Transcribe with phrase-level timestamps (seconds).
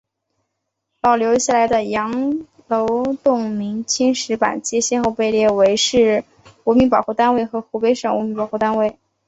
[0.99, 6.23] 保留下来的羊楼洞明清石板街先后被列为市
[6.63, 8.97] 文物保护单位和湖北省文物保护单位。